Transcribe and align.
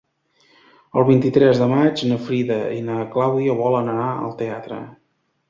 El 1.01 1.03
vint-i-tres 1.09 1.61
de 1.63 1.67
maig 1.73 2.01
na 2.13 2.17
Frida 2.23 2.57
i 2.79 2.81
na 2.89 2.97
Clàudia 3.17 3.59
volen 3.61 3.93
anar 3.95 4.09
al 4.17 4.35
teatre. 4.43 4.81